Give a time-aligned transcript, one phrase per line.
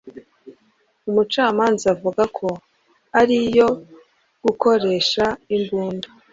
[1.09, 2.47] umucamanza avuga ko
[3.19, 3.67] ari iyo
[4.43, 6.07] gukoresha imbunda